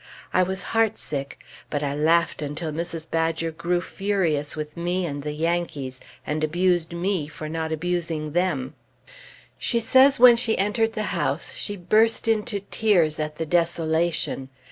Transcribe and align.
I 0.33 0.41
was 0.41 0.63
heartsick; 0.73 1.37
but 1.69 1.83
I 1.83 1.93
laughed 1.93 2.41
until 2.41 2.71
Mrs. 2.71 3.07
Badger 3.07 3.51
grew 3.51 3.81
furious 3.81 4.55
with 4.55 4.75
me 4.75 5.05
and 5.05 5.21
the 5.21 5.31
Yankees, 5.31 5.99
and 6.25 6.43
abused 6.43 6.91
me 6.91 7.27
for 7.27 7.47
not 7.47 7.71
abusing 7.71 8.31
them. 8.31 8.73
She 9.59 9.79
says 9.79 10.19
when 10.19 10.37
she 10.37 10.57
entered 10.57 10.93
the 10.93 11.03
house, 11.13 11.53
she 11.53 11.77
burst 11.77 12.27
into 12.27 12.61
tears 12.71 13.19
at 13.19 13.35
the 13.35 13.45
desolation. 13.45 14.49